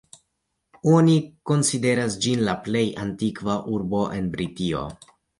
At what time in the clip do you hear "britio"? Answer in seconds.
4.37-4.81